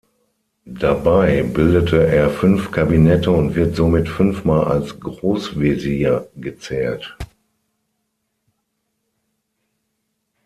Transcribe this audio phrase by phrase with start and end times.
[0.65, 7.15] Dabei bildete er fünf Kabinette und wird somit fünfmal als Großwesir gezählt.